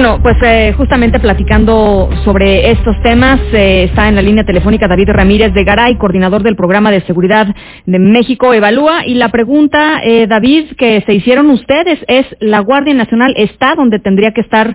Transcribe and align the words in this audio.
Bueno, 0.00 0.18
pues 0.22 0.38
eh, 0.42 0.72
justamente 0.78 1.20
platicando 1.20 2.08
sobre 2.24 2.70
estos 2.70 2.98
temas, 3.02 3.38
eh, 3.52 3.84
está 3.84 4.08
en 4.08 4.14
la 4.14 4.22
línea 4.22 4.44
telefónica 4.44 4.88
David 4.88 5.10
Ramírez 5.10 5.52
de 5.52 5.62
Garay, 5.62 5.96
coordinador 5.96 6.42
del 6.42 6.56
programa 6.56 6.90
de 6.90 7.02
seguridad 7.02 7.54
de 7.84 7.98
México 7.98 8.54
Evalúa. 8.54 9.04
Y 9.04 9.16
la 9.16 9.28
pregunta, 9.28 10.00
eh, 10.02 10.26
David, 10.26 10.72
que 10.78 11.02
se 11.02 11.12
hicieron 11.12 11.50
ustedes 11.50 11.98
es, 12.08 12.24
¿la 12.40 12.60
Guardia 12.60 12.94
Nacional 12.94 13.34
está 13.36 13.74
donde 13.74 13.98
tendría 13.98 14.32
que 14.32 14.40
estar 14.40 14.74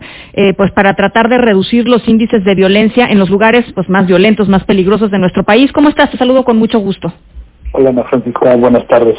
pues 0.57 0.71
para 0.73 0.93
tratar 0.93 1.27
de 1.27 1.39
reducir 1.39 1.87
los 1.87 2.07
índices 2.07 2.43
de 2.43 2.53
violencia 2.53 3.07
en 3.07 3.17
los 3.17 3.31
lugares 3.31 3.65
pues 3.73 3.89
más 3.89 4.05
violentos, 4.05 4.47
más 4.47 4.63
peligrosos 4.65 5.09
de 5.09 5.17
nuestro 5.17 5.43
país? 5.43 5.71
¿Cómo 5.71 5.89
estás? 5.89 6.11
Te 6.11 6.17
saludo 6.17 6.43
con 6.43 6.57
mucho 6.57 6.77
gusto. 6.77 7.11
Hola, 7.71 7.89
Ana. 7.89 8.55
Buenas 8.57 8.85
tardes. 8.85 9.17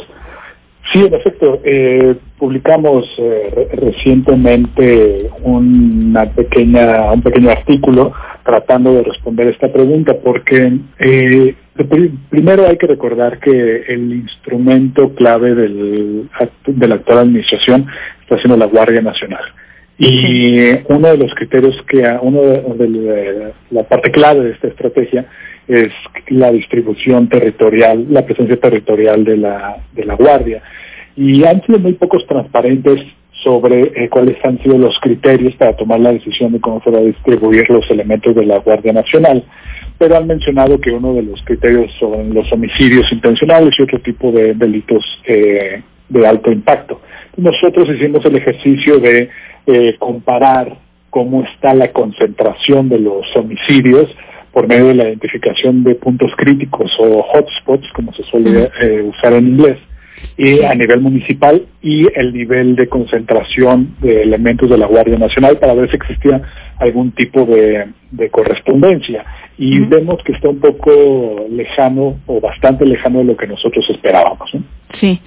Sí, 0.91 0.99
en 0.99 1.13
efecto, 1.13 1.59
eh, 1.65 2.15
publicamos 2.37 3.05
eh, 3.17 3.67
recientemente 3.73 5.29
una 5.41 6.29
pequeña, 6.31 7.11
un 7.11 7.21
pequeño 7.21 7.49
artículo 7.49 8.13
tratando 8.45 8.93
de 8.93 9.03
responder 9.03 9.47
esta 9.47 9.71
pregunta, 9.71 10.15
porque 10.23 10.77
eh, 10.99 11.55
primero 12.29 12.67
hay 12.67 12.77
que 12.77 12.87
recordar 12.87 13.39
que 13.39 13.83
el 13.87 14.13
instrumento 14.13 15.13
clave 15.15 15.53
del, 15.53 16.29
de 16.65 16.87
la 16.87 16.95
actual 16.95 17.19
administración 17.19 17.87
está 18.21 18.37
siendo 18.37 18.55
la 18.55 18.67
Guardia 18.67 19.01
Nacional. 19.01 19.43
Y 19.97 20.69
uno 20.89 21.09
de 21.09 21.17
los 21.17 21.33
criterios 21.33 21.75
que, 21.87 22.07
uno 22.21 22.41
de, 22.41 23.53
la 23.71 23.83
parte 23.83 24.11
clave 24.11 24.45
de 24.45 24.51
esta 24.51 24.67
estrategia 24.67 25.25
es 25.67 25.91
la 26.29 26.51
distribución 26.51 27.27
territorial, 27.27 28.05
la 28.09 28.25
presencia 28.25 28.57
territorial 28.57 29.23
de 29.23 29.37
la, 29.37 29.77
de 29.93 30.05
la 30.05 30.15
Guardia. 30.15 30.61
Y 31.17 31.43
han 31.43 31.61
sido 31.65 31.79
muy 31.79 31.93
pocos 31.93 32.25
transparentes 32.27 33.01
sobre 33.43 33.91
eh, 33.95 34.09
cuáles 34.09 34.37
han 34.45 34.61
sido 34.61 34.77
los 34.77 34.97
criterios 34.99 35.55
para 35.55 35.75
tomar 35.75 35.99
la 35.99 36.13
decisión 36.13 36.53
de 36.53 36.61
cómo 36.61 36.81
se 36.83 36.91
va 36.91 36.99
a 36.99 37.03
distribuir 37.03 37.69
los 37.69 37.89
elementos 37.91 38.35
de 38.35 38.45
la 38.45 38.59
Guardia 38.59 38.93
Nacional. 38.93 39.43
Pero 39.97 40.15
han 40.15 40.27
mencionado 40.27 40.79
que 40.79 40.91
uno 40.91 41.13
de 41.13 41.23
los 41.23 41.41
criterios 41.43 41.91
son 41.99 42.33
los 42.33 42.51
homicidios 42.51 43.11
intencionales 43.11 43.75
y 43.77 43.83
otro 43.83 43.99
tipo 43.99 44.31
de 44.31 44.53
delitos 44.53 45.03
eh, 45.25 45.81
de 46.07 46.27
alto 46.27 46.51
impacto. 46.51 47.01
Nosotros 47.35 47.89
hicimos 47.89 48.23
el 48.25 48.35
ejercicio 48.35 48.99
de 48.99 49.29
eh, 49.65 49.95
comparar 49.99 50.77
cómo 51.09 51.43
está 51.43 51.73
la 51.73 51.91
concentración 51.91 52.89
de 52.89 52.99
los 52.99 53.25
homicidios 53.35 54.09
por 54.51 54.67
medio 54.67 54.87
de 54.87 54.95
la 54.95 55.03
identificación 55.05 55.83
de 55.83 55.95
puntos 55.95 56.31
críticos 56.35 56.91
o 56.99 57.21
hotspots, 57.21 57.87
como 57.93 58.13
se 58.13 58.23
suele 58.23 58.69
eh, 58.81 59.01
usar 59.01 59.33
en 59.33 59.47
inglés, 59.47 59.77
y 60.37 60.63
a 60.63 60.73
nivel 60.75 61.01
municipal 61.01 61.65
y 61.81 62.07
el 62.15 62.33
nivel 62.33 62.75
de 62.75 62.87
concentración 62.87 63.95
de 64.01 64.23
elementos 64.23 64.69
de 64.69 64.77
la 64.77 64.87
Guardia 64.87 65.17
Nacional 65.17 65.57
para 65.57 65.73
ver 65.73 65.89
si 65.89 65.95
existía 65.95 66.41
algún 66.79 67.11
tipo 67.11 67.45
de, 67.45 67.87
correspondencia. 68.31 69.25
Y 69.57 69.79
vemos 69.79 70.23
que 70.23 70.33
está 70.33 70.49
un 70.49 70.59
poco 70.59 71.45
lejano 71.49 72.19
o 72.25 72.39
bastante 72.39 72.85
lejano 72.85 73.19
de 73.19 73.25
lo 73.25 73.37
que 73.37 73.47
nosotros 73.47 73.89
esperábamos. 73.89 74.51
Sí. 74.99 75.19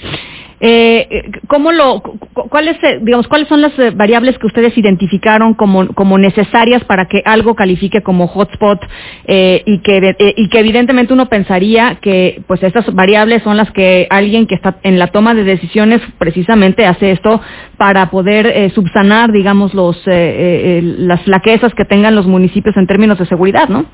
Eh, 0.61 1.31
¿cómo 1.47 1.73
lo, 1.73 2.03
cuáles, 2.51 2.77
eh, 2.83 2.99
digamos, 3.03 3.27
cuáles 3.29 3.49
son 3.49 3.63
las 3.63 3.77
eh, 3.79 3.91
variables 3.95 4.39
que 4.39 4.47
ustedes 4.47 4.77
identificaron 4.77 5.55
como, 5.55 6.19
necesarias 6.19 6.85
para 6.85 7.07
que 7.07 7.23
algo 7.25 7.55
califique 7.55 8.03
como 8.03 8.27
hotspot 8.27 8.81
eh, 9.27 9.63
y 9.65 9.79
que 9.79 10.17
y 10.37 10.49
que 10.49 10.59
evidentemente 10.59 11.15
uno 11.15 11.29
pensaría 11.29 11.99
que 12.03 12.43
pues 12.47 12.63
estas 12.63 12.93
variables 12.95 13.43
son 13.43 13.57
las 13.57 13.71
que 13.71 14.07
alguien 14.11 14.47
que 14.47 14.55
está 14.55 14.77
en 14.83 14.99
la 14.99 15.09
toma 15.09 15.35
de 15.35 15.45
decisiones 15.45 16.03
precisamente 16.19 16.85
hace 16.85 17.13
esto 17.13 17.41
para 17.79 18.11
poder 18.11 18.71
subsanar, 18.73 19.33
digamos, 19.33 19.73
los 19.73 19.97
las 20.07 21.23
flaquezas 21.23 21.75
que 21.75 21.85
tengan 21.85 22.15
los 22.15 22.27
municipios 22.27 22.77
en 22.77 22.87
términos 22.87 23.19
de 23.19 23.27
seguridad, 23.27 23.69
¿no? 23.69 23.87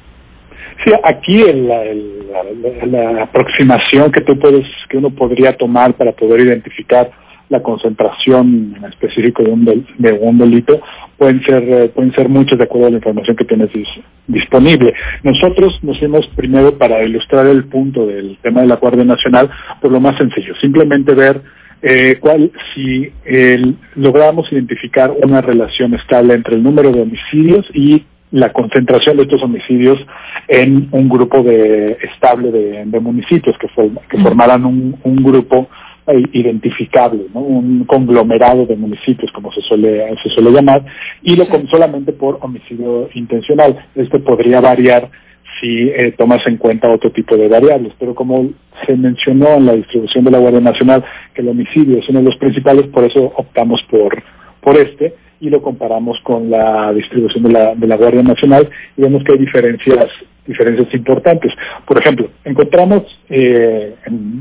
Sí, 0.84 0.92
aquí 1.02 1.42
la, 1.52 3.22
aproximación 3.22 4.12
que 4.12 4.20
tú 4.20 4.38
puedes, 4.38 4.66
que 4.88 4.98
uno 4.98 5.10
podría 5.10 5.56
tomar 5.56 5.94
para 5.94 6.12
poder 6.12 6.40
identificar 6.40 7.10
la 7.48 7.62
concentración 7.62 8.74
en 8.76 8.84
específico 8.86 9.42
de 9.42 9.50
un, 9.50 9.86
de 9.98 10.12
un 10.12 10.38
delito 10.38 10.80
pueden 11.16 11.40
ser 11.44 11.62
eh, 11.62 11.88
pueden 11.94 12.12
ser 12.12 12.28
muchas 12.28 12.58
de 12.58 12.64
acuerdo 12.64 12.88
a 12.88 12.90
la 12.90 12.96
información 12.96 13.36
que 13.36 13.44
tienes 13.44 13.70
disponible. 14.26 14.94
Nosotros 15.22 15.78
nos 15.82 15.96
fuimos 15.98 16.26
primero 16.34 16.76
para 16.76 17.04
ilustrar 17.04 17.46
el 17.46 17.66
punto 17.66 18.04
del 18.04 18.36
tema 18.42 18.62
de 18.62 18.66
la 18.66 18.76
Guardia 18.76 19.04
Nacional 19.04 19.48
por 19.80 19.92
lo 19.92 20.00
más 20.00 20.16
sencillo, 20.16 20.56
simplemente 20.56 21.14
ver 21.14 21.40
eh, 21.82 22.16
cuál 22.20 22.50
si 22.74 23.12
logramos 23.94 24.50
identificar 24.50 25.12
una 25.22 25.40
relación 25.40 25.94
estable 25.94 26.34
entre 26.34 26.56
el 26.56 26.62
número 26.62 26.90
de 26.90 27.02
homicidios 27.02 27.64
y 27.72 28.04
la 28.30 28.52
concentración 28.52 29.16
de 29.16 29.24
estos 29.24 29.42
homicidios 29.42 29.98
en 30.48 30.88
un 30.90 31.08
grupo 31.08 31.42
de 31.42 31.96
estable 32.02 32.50
de, 32.50 33.00
municipios 33.00 33.56
que, 33.58 33.68
que 34.08 34.18
formaran 34.18 34.64
un, 34.64 35.16
grupo 35.22 35.68
eh, 36.06 36.22
identificable, 36.32 37.26
un 37.34 37.84
conglomerado 37.84 38.66
de 38.66 38.76
municipios, 38.76 39.30
como 39.32 39.52
se 39.52 39.60
suele, 39.62 40.16
se 40.22 40.30
suele 40.30 40.50
llamar, 40.50 40.84
y 41.22 41.36
lo 41.36 41.46
solamente 41.68 42.12
por 42.12 42.38
homicidio 42.42 43.08
intencional. 43.14 43.86
Esto 43.94 44.22
podría 44.22 44.60
variar 44.60 45.08
si 45.60 45.88
eh, 45.88 46.12
tomas 46.18 46.46
en 46.46 46.56
cuenta 46.56 46.90
otro 46.90 47.10
tipo 47.12 47.36
de 47.36 47.48
variables, 47.48 47.92
pero 47.98 48.14
como 48.14 48.50
se 48.84 48.96
mencionó 48.96 49.54
en 49.54 49.66
la 49.66 49.74
distribución 49.74 50.24
de 50.24 50.30
la 50.32 50.38
Guardia 50.38 50.60
Nacional 50.60 51.04
que 51.32 51.42
el 51.42 51.48
homicidio 51.48 51.98
es 51.98 52.08
uno 52.08 52.18
de 52.18 52.26
los 52.26 52.36
principales, 52.36 52.86
por 52.88 53.04
eso 53.04 53.32
optamos 53.36 53.82
por, 53.84 54.22
por 54.60 54.76
este 54.76 55.14
y 55.40 55.50
lo 55.50 55.62
comparamos 55.62 56.18
con 56.22 56.50
la 56.50 56.92
distribución 56.92 57.44
de 57.44 57.50
la, 57.50 57.74
de 57.74 57.86
la 57.86 57.96
Guardia 57.96 58.22
Nacional 58.22 58.68
y 58.96 59.02
vemos 59.02 59.22
que 59.24 59.32
hay 59.32 59.38
diferencias 59.38 60.10
diferencias 60.46 60.92
importantes. 60.94 61.52
Por 61.86 61.98
ejemplo, 61.98 62.28
encontramos 62.44 63.02
eh, 63.28 63.94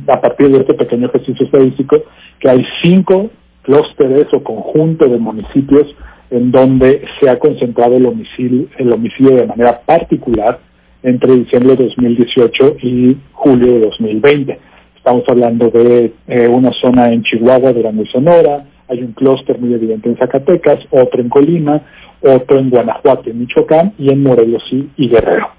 a 0.08 0.22
partir 0.22 0.50
de 0.50 0.60
este 0.60 0.74
pequeño 0.76 1.08
ejercicio 1.08 1.46
estadístico 1.46 2.04
que 2.40 2.50
hay 2.50 2.66
cinco 2.82 3.32
clústeres 3.64 4.28
o 4.34 4.44
conjunto 4.44 5.08
de 5.08 5.18
municipios 5.18 5.96
en 6.30 6.52
donde 6.52 7.04
se 7.20 7.30
ha 7.30 7.40
concentrado 7.40 7.98
el 7.98 8.06
homicidio, 8.06 8.68
el 8.78 8.92
homicidio 8.92 9.36
de 9.36 9.48
manera 9.48 9.82
particular 9.82 10.60
entre 11.04 11.36
diciembre 11.36 11.76
de 11.76 11.86
2018 11.86 12.78
y 12.82 13.18
julio 13.32 13.74
de 13.74 13.80
2020. 13.82 14.60
Estamos 14.96 15.24
hablando 15.28 15.70
de 15.70 16.14
eh, 16.28 16.48
una 16.48 16.72
zona 16.74 17.12
en 17.12 17.22
Chihuahua, 17.22 17.74
Durango 17.74 18.04
y 18.04 18.08
Sonora, 18.08 18.66
hay 18.88 19.02
un 19.02 19.14
clúster 19.14 19.60
muy 19.60 19.74
evidente 19.74 20.10
en 20.10 20.18
Zacatecas, 20.18 20.80
otro 20.92 21.22
en 21.22 21.30
Colima, 21.30 21.82
otro 22.22 22.60
en 22.60 22.70
Guanajuato, 22.70 23.30
en 23.30 23.40
Michoacán 23.40 23.94
y 23.98 24.10
en 24.10 24.24
Morelos 24.24 24.64
y, 24.72 25.08
Guerrero. 25.10 25.50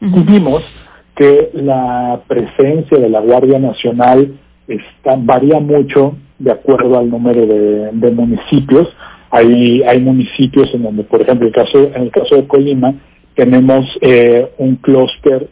vimos 0.00 0.62
que 1.14 1.50
la 1.54 2.20
presencia 2.26 2.98
de 2.98 3.08
la 3.08 3.20
Guardia 3.20 3.58
Nacional 3.58 4.34
está, 4.68 5.16
varía 5.16 5.60
mucho 5.60 6.16
de 6.38 6.52
acuerdo 6.52 6.98
al 6.98 7.08
número 7.08 7.46
de, 7.46 8.10
municipios. 8.10 8.88
Hay, 9.30 9.82
hay 9.82 10.00
municipios 10.00 10.72
en 10.74 10.82
donde, 10.82 11.04
por 11.04 11.22
ejemplo, 11.22 11.46
el 11.46 11.52
caso, 11.52 11.90
en 11.94 12.02
el 12.02 12.10
caso 12.10 12.36
de 12.36 12.46
Colima, 12.46 12.94
tenemos 13.36 13.84
eh, 14.00 14.50
un 14.56 14.76
clúster 14.76 15.48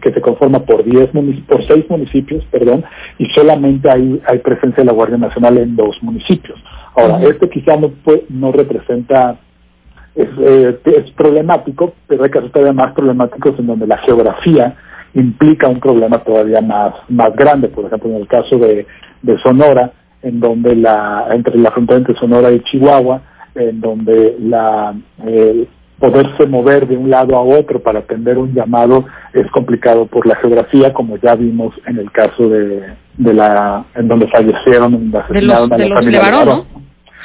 que 0.00 0.12
se 0.12 0.20
conforma 0.22 0.60
por 0.60 0.82
diez 0.84 1.10
por 1.46 1.62
seis 1.66 1.84
municipios, 1.88 2.42
perdón, 2.46 2.82
y 3.18 3.26
solamente 3.26 3.90
hay, 3.90 4.20
hay 4.26 4.38
presencia 4.38 4.82
de 4.82 4.86
la 4.86 4.94
Guardia 4.94 5.18
Nacional 5.18 5.58
en 5.58 5.76
dos 5.76 6.02
municipios. 6.02 6.58
Ahora, 6.96 7.22
este 7.28 7.50
quizá 7.50 7.76
no, 7.76 7.92
no 8.30 8.52
representa, 8.52 9.36
es, 10.14 10.28
eh, 10.40 10.78
es 10.84 11.10
problemático, 11.10 11.92
pero 12.08 12.24
hay 12.24 12.30
casos 12.30 12.50
todavía 12.50 12.72
más 12.72 12.94
problemáticos 12.94 13.58
en 13.58 13.66
donde 13.66 13.86
la 13.86 13.98
geografía 13.98 14.74
implica 15.12 15.68
un 15.68 15.80
problema 15.80 16.24
todavía 16.24 16.62
más, 16.62 16.94
más 17.10 17.36
grande. 17.36 17.68
Por 17.68 17.84
ejemplo, 17.84 18.10
en 18.10 18.16
el 18.16 18.28
caso 18.28 18.56
de, 18.56 18.86
de 19.20 19.38
Sonora, 19.40 19.92
en 20.22 20.40
donde 20.40 20.74
la, 20.74 21.26
entre 21.32 21.58
la 21.58 21.70
frontera 21.70 21.98
entre 21.98 22.14
Sonora 22.14 22.50
y 22.50 22.60
Chihuahua, 22.60 23.20
en 23.54 23.80
donde 23.82 24.36
la, 24.40 24.94
eh, 25.26 25.66
poderse 25.98 26.46
mover 26.46 26.86
de 26.86 26.96
un 26.96 27.10
lado 27.10 27.36
a 27.36 27.40
otro 27.40 27.80
para 27.80 28.00
atender 28.00 28.38
un 28.38 28.52
llamado 28.52 29.04
es 29.32 29.48
complicado 29.50 30.06
por 30.06 30.26
la 30.26 30.36
geografía, 30.36 30.92
como 30.92 31.16
ya 31.18 31.34
vimos 31.34 31.74
en 31.86 31.98
el 31.98 32.10
caso 32.10 32.48
de, 32.48 32.82
de 33.16 33.34
la 33.34 33.84
en 33.94 34.08
donde 34.08 34.28
fallecieron, 34.28 35.12
asesinaron 35.14 35.72
a 35.72 35.78
la 35.78 35.94
familia 35.94 36.44
de 36.44 36.62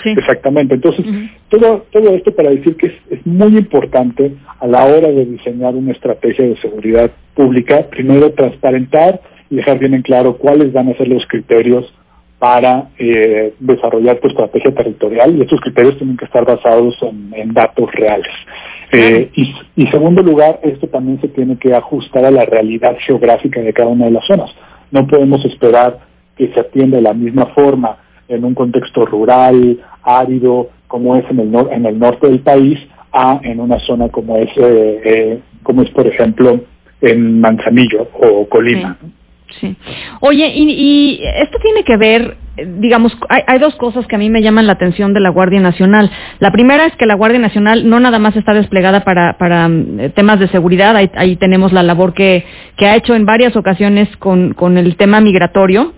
Sí. 0.04 0.12
Exactamente. 0.12 0.76
Entonces, 0.76 1.06
todo, 1.50 1.86
todo 1.92 2.16
esto 2.16 2.34
para 2.34 2.52
decir 2.52 2.78
que 2.78 2.88
es, 2.88 2.94
es, 3.10 3.28
muy 3.28 3.58
importante 3.58 4.32
a 4.62 4.66
la 4.66 4.86
hora 4.86 5.10
de 5.10 5.26
diseñar 5.26 5.76
una 5.76 5.92
estrategia 5.92 6.46
de 6.46 6.56
seguridad 6.62 7.12
pública, 7.36 7.86
primero 7.90 8.32
transparentar 8.32 9.20
y 9.50 9.58
dejar 9.58 9.78
bien 9.78 9.94
en 9.94 10.02
claro 10.02 10.38
cuáles 10.38 10.72
van 10.72 10.88
a 10.88 10.94
ser 10.96 11.10
los 11.10 11.26
criterios 11.28 11.94
para 12.40 12.90
eh, 12.98 13.54
desarrollar 13.60 14.20
tu 14.20 14.30
estrategia 14.30 14.74
territorial 14.74 15.36
y 15.36 15.42
estos 15.42 15.60
criterios 15.60 15.98
tienen 15.98 16.16
que 16.16 16.26
estar 16.26 16.46
basados 16.46 16.98
en, 17.02 17.54
datos 17.54 17.92
reales. 17.92 18.32
Eh, 18.92 19.30
y, 19.36 19.54
y 19.76 19.88
segundo 19.88 20.24
lugar, 20.24 20.60
esto 20.64 20.88
también 20.88 21.20
se 21.20 21.28
tiene 21.28 21.58
que 21.58 21.76
ajustar 21.76 22.24
a 22.24 22.32
la 22.32 22.46
realidad 22.46 22.96
geográfica 23.06 23.60
de 23.60 23.74
cada 23.74 23.90
una 23.90 24.06
de 24.06 24.12
las 24.12 24.26
zonas. 24.26 24.50
No 24.92 25.06
podemos 25.06 25.44
esperar 25.44 26.00
que 26.38 26.48
se 26.54 26.60
atienda 26.62 26.98
de 26.98 27.04
la 27.04 27.14
misma 27.14 27.48
forma 27.48 27.98
en 28.30 28.46
un 28.46 28.54
contexto 28.54 29.06
rural, 29.06 29.78
árido, 30.04 30.70
como 30.88 31.18
es 31.18 31.30
en 31.30 31.40
el, 31.40 31.54
en 31.72 31.86
el 31.86 32.00
norte 32.00 32.28
del 32.28 32.40
país, 32.40 32.80
a 33.12 33.42
en 33.44 33.60
una 33.60 33.80
zona 33.80 34.08
como 34.10 34.38
es, 34.38 34.50
eh, 34.58 35.02
eh, 35.04 35.40
como 35.64 35.82
es 35.82 35.90
por 35.92 36.08
ejemplo 36.08 36.60
en 37.02 37.42
Manzanillo 37.42 38.08
o 38.14 38.48
Colima. 38.48 38.98
Sí. 39.02 39.08
Oye, 40.22 40.52
y, 40.56 41.20
esto 41.42 41.58
tiene 41.62 41.84
que 41.84 41.98
ver, 41.98 42.38
digamos, 42.80 43.18
hay, 43.30 43.60
dos 43.60 43.76
cosas 43.76 44.06
que 44.08 44.16
a 44.16 44.20
mí 44.20 44.30
me 44.30 44.42
llaman 44.42 44.68
la 44.68 44.74
atención 44.74 45.14
de 45.14 45.20
la 45.20 45.30
Guardia 45.30 45.60
Nacional. 45.60 46.12
La 46.40 46.52
primera 46.52 46.86
es 46.86 46.96
que 46.96 47.06
la 47.06 47.16
Guardia 47.16 47.40
Nacional 47.40 47.90
no 47.90 48.00
nada 48.00 48.20
más 48.20 48.36
está 48.36 48.54
desplegada 48.54 49.04
para, 49.04 49.38
para 49.38 49.68
mm, 49.68 50.12
temas 50.16 50.40
de 50.40 50.48
seguridad, 50.50 50.96
ahí, 50.96 51.36
tenemos 51.38 51.74
la 51.74 51.84
labor 51.84 52.14
que, 52.14 52.46
que 52.78 52.88
ha 52.88 52.96
hecho 52.96 53.16
en 53.16 53.26
varias 53.26 53.56
ocasiones 53.56 54.10
con, 54.18 54.54
con 54.54 54.78
el 54.78 54.96
tema 54.96 55.22
migratorio, 55.22 55.94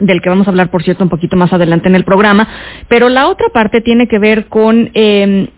del 0.00 0.20
que 0.20 0.28
vamos 0.28 0.46
a 0.46 0.50
hablar, 0.50 0.70
por 0.70 0.82
cierto, 0.82 1.02
un 1.02 1.10
poquito 1.10 1.36
más 1.36 1.52
adelante 1.52 1.88
en 1.88 1.94
el 1.94 2.04
programa, 2.04 2.48
pero 2.88 3.08
la 3.08 3.28
otra 3.28 3.48
parte 3.48 3.80
tiene 3.80 4.06
que 4.06 4.18
ver 4.18 4.46
con 4.46 4.90
eh, 4.94 5.48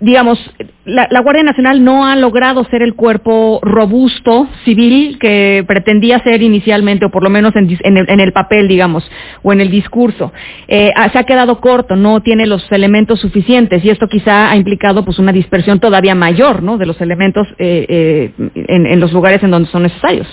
digamos, 0.00 0.38
la, 0.84 1.20
Guardia 1.20 1.42
Nacional 1.42 1.82
no 1.82 2.06
ha 2.06 2.16
logrado 2.16 2.64
ser 2.64 2.82
el 2.82 2.94
cuerpo 2.94 3.60
robusto 3.62 4.48
civil 4.64 5.18
que 5.18 5.64
pretendía 5.66 6.18
ser 6.20 6.42
inicialmente, 6.42 7.06
o 7.06 7.10
por 7.10 7.22
lo 7.22 7.30
menos 7.30 7.54
en, 7.56 8.20
el, 8.20 8.32
papel, 8.32 8.68
digamos, 8.68 9.08
o 9.42 9.52
en 9.52 9.60
el 9.60 9.70
discurso. 9.70 10.32
Eh, 10.68 10.92
se 11.12 11.18
ha 11.18 11.24
quedado 11.24 11.60
corto, 11.60 11.96
no 11.96 12.20
tiene 12.20 12.46
los 12.46 12.70
elementos 12.70 13.20
suficientes 13.20 13.84
y 13.84 13.90
esto 13.90 14.06
quizá 14.08 14.50
ha 14.50 14.56
implicado 14.56 15.04
pues 15.04 15.18
una 15.18 15.32
dispersión 15.32 15.80
todavía 15.80 16.14
mayor, 16.14 16.62
¿no? 16.62 16.78
De 16.78 16.86
los 16.86 17.00
elementos 17.00 17.46
eh, 17.58 17.86
eh, 17.88 18.32
en 18.68 19.00
los 19.00 19.12
lugares 19.12 19.42
en 19.42 19.50
donde 19.50 19.70
son 19.70 19.82
necesarios. 19.82 20.26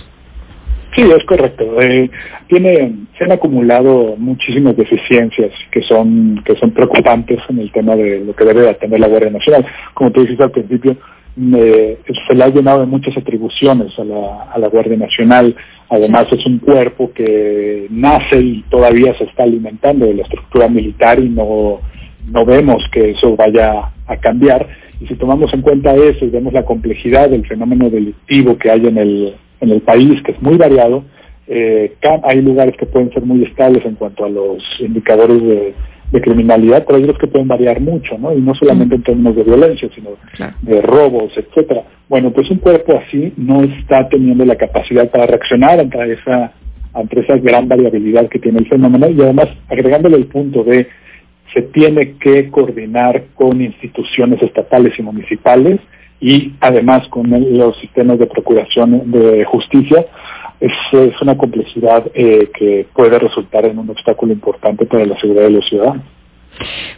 Sí, 0.95 1.01
es 1.01 1.23
correcto. 1.25 1.81
Eh, 1.81 2.09
tiene, 2.47 2.93
se 3.17 3.23
han 3.23 3.31
acumulado 3.31 4.15
muchísimas 4.17 4.77
deficiencias 4.77 5.51
que 5.71 5.81
son 5.81 6.41
que 6.45 6.55
son 6.55 6.71
preocupantes 6.71 7.39
en 7.49 7.59
el 7.59 7.71
tema 7.71 7.95
de 7.95 8.19
lo 8.19 8.35
que 8.35 8.45
debe 8.45 8.69
atender 8.69 8.99
la 8.99 9.07
Guardia 9.07 9.31
Nacional. 9.31 9.65
Como 9.95 10.11
te 10.11 10.21
dijiste 10.21 10.43
al 10.43 10.51
principio, 10.51 10.95
se 11.35 12.35
le 12.35 12.43
ha 12.43 12.49
llenado 12.49 12.81
de 12.81 12.85
muchas 12.85 13.17
atribuciones 13.17 13.97
a 13.97 14.03
la, 14.03 14.43
a 14.53 14.59
la 14.59 14.67
Guardia 14.67 14.97
Nacional. 14.97 15.55
Además, 15.89 16.27
es 16.31 16.45
un 16.45 16.59
cuerpo 16.59 17.11
que 17.11 17.87
nace 17.89 18.39
y 18.39 18.61
todavía 18.69 19.15
se 19.15 19.23
está 19.23 19.43
alimentando 19.43 20.05
de 20.05 20.13
la 20.13 20.23
estructura 20.23 20.67
militar 20.67 21.19
y 21.19 21.29
no, 21.29 21.79
no 22.29 22.45
vemos 22.45 22.83
que 22.91 23.11
eso 23.11 23.35
vaya 23.35 23.91
a 24.05 24.17
cambiar. 24.17 24.67
Y 24.99 25.07
si 25.07 25.15
tomamos 25.15 25.51
en 25.55 25.61
cuenta 25.61 25.95
eso 25.95 26.23
y 26.23 26.29
vemos 26.29 26.53
la 26.53 26.65
complejidad 26.65 27.29
del 27.29 27.47
fenómeno 27.47 27.89
delictivo 27.89 28.57
que 28.57 28.69
hay 28.69 28.85
en 28.85 28.97
el, 28.99 29.33
en 29.63 29.71
el 29.71 29.81
país, 29.81 30.21
que 30.23 30.33
es 30.33 30.41
muy 30.41 30.57
variado. 30.57 31.03
Eh, 31.47 31.93
hay 32.23 32.41
lugares 32.41 32.75
que 32.77 32.85
pueden 32.85 33.11
ser 33.11 33.23
muy 33.23 33.43
estables 33.43 33.85
en 33.85 33.95
cuanto 33.95 34.25
a 34.25 34.29
los 34.29 34.63
indicadores 34.79 35.41
de, 35.41 35.73
criminalidad, 36.21 36.85
pero 36.85 36.97
hay 36.97 37.05
otros 37.05 37.17
que 37.17 37.25
pueden 37.25 37.47
variar 37.47 37.81
mucho, 37.81 38.15
¿no? 38.19 38.31
Y 38.37 38.39
no 38.39 38.53
solamente 38.53 38.93
en 38.93 39.01
términos 39.01 39.35
de 39.35 39.41
violencia, 39.41 39.89
sino 39.95 40.11
de 40.61 40.79
robos, 40.83 41.35
etcétera. 41.35 41.85
Bueno, 42.07 42.29
pues 42.29 42.51
un 42.51 42.59
cuerpo 42.59 43.01
así 43.03 43.33
no 43.35 43.63
está 43.63 44.07
teniendo 44.09 44.45
la 44.45 44.55
capacidad 44.55 45.09
para 45.09 45.25
reaccionar 45.25 45.79
ante 45.79 46.13
esa, 46.13 46.51
ante 46.93 47.19
esa 47.19 47.37
gran 47.37 47.67
variabilidad 47.67 48.29
que 48.29 48.37
tiene 48.37 48.59
el 48.59 48.67
fenómeno 48.67 49.09
y 49.09 49.19
además 49.23 49.47
agregándole 49.67 50.17
el 50.17 50.27
punto 50.27 50.63
de 50.63 50.87
se 51.51 51.63
tiene 51.63 52.13
que 52.19 52.51
coordinar 52.51 53.23
con 53.33 53.59
instituciones 53.59 54.39
estatales 54.43 54.93
y 54.99 55.01
municipales 55.01 55.79
y 56.23 56.53
además 56.61 57.05
con 57.09 57.29
los 57.57 57.77
sistemas 57.79 58.17
de 58.17 58.27
procuración 58.27 59.11
de 59.11 59.43
justicia, 59.43 60.05
es, 60.61 60.71
una 61.21 61.37
complejidad 61.37 62.09
eh, 62.13 62.49
que 62.57 62.87
puede 62.93 63.19
resultar 63.19 63.65
en 63.65 63.77
un 63.77 63.89
obstáculo 63.89 64.31
importante 64.31 64.85
para 64.85 65.05
la 65.05 65.19
seguridad 65.19 65.43
de 65.43 65.49
los 65.49 65.67
ciudadanos. 65.67 66.05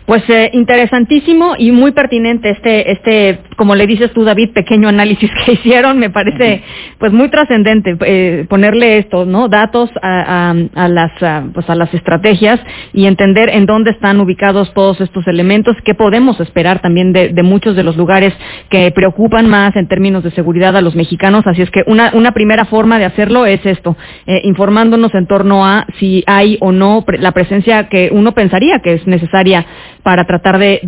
Pues 0.06 0.22
eh, 0.30 0.52
interesantísimo 0.54 1.56
y 1.58 1.72
muy 1.72 1.92
pertinente 1.92 2.52
este, 2.52 2.92
este, 2.92 3.40
como 3.56 3.74
le 3.74 3.88
dices 3.88 4.12
tú, 4.14 4.24
David, 4.24 4.52
pequeño 4.54 4.88
análisis 4.88 5.32
que 5.46 5.54
hicieron. 5.54 5.98
Me 5.98 6.12
parece, 6.12 6.62
pues, 7.00 7.12
muy 7.12 7.30
trascendente 7.30 7.98
eh, 8.06 8.46
ponerle 8.48 9.00
esto, 9.00 9.26
¿no? 9.26 9.48
Datos 9.50 9.90
a, 10.02 10.54
las, 10.88 11.12
pues, 11.54 11.70
a 11.70 11.76
las 11.76 11.92
estrategias 11.94 12.60
y 12.94 13.08
entender 13.08 13.50
en 13.50 13.66
dónde 13.66 13.92
están 13.92 14.20
ubicados 14.20 14.72
todos 14.74 15.02
estos 15.02 15.26
elementos. 15.28 15.76
¿Qué 15.84 15.96
podemos 15.96 16.40
esperar 16.40 16.82
también 16.82 17.12
de, 17.12 17.44
muchos 17.44 17.76
de 17.76 17.84
los 17.84 17.98
lugares 17.98 18.34
que 18.70 18.92
preocupan 18.92 19.48
más 19.50 19.76
en 19.76 19.88
términos 19.88 20.24
de 20.24 20.32
seguridad 20.32 20.76
a 20.78 20.82
los 20.82 20.96
mexicanos? 20.96 21.48
Así 21.48 21.64
es 21.64 21.72
que 21.72 21.84
una, 21.88 22.12
una 22.14 22.32
primera 22.32 22.66
forma 22.66 23.00
de 23.00 23.06
hacerlo 23.06 23.46
es 23.46 23.66
esto, 23.66 23.98
eh, 24.28 24.42
informándonos 24.44 25.14
en 25.16 25.26
torno 25.26 25.66
a 25.66 25.88
si 26.00 26.24
hay 26.28 26.58
o 26.62 26.72
no 26.72 27.04
la 27.20 27.32
presencia 27.32 27.90
que 27.90 28.10
uno 28.12 28.34
pensaría 28.34 28.80
que 28.80 28.94
es 28.94 29.08
necesaria 29.08 29.66
para 30.06 30.26
tratar 30.26 30.60
de, 30.60 30.80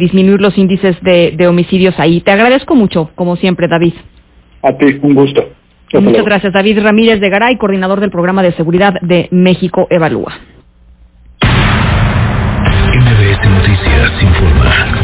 disminuir 0.00 0.40
los 0.40 0.58
índices 0.58 0.96
de, 1.02 1.46
homicidios 1.46 1.94
ahí. 2.00 2.20
Te 2.20 2.32
agradezco 2.32 2.74
mucho, 2.74 3.10
como 3.14 3.36
siempre, 3.36 3.68
David. 3.68 3.94
A 4.60 4.72
ti, 4.72 4.98
un 5.00 5.14
gusto. 5.14 5.48
Muchas 5.92 6.24
gracias, 6.24 6.52
David 6.52 6.80
Ramírez 6.82 7.20
de 7.20 7.30
Garay, 7.30 7.56
coordinador 7.58 8.00
del 8.00 8.10
programa 8.10 8.42
de 8.42 8.50
seguridad 8.54 8.94
de 9.02 9.28
México 9.30 9.86
Evalúa. 9.88 10.32
Noticias 13.44 14.12
informa. 14.20 14.97